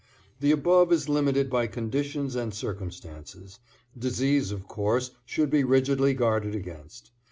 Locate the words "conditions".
1.67-2.35